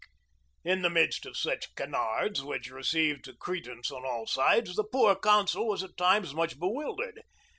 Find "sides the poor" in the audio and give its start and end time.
4.25-5.15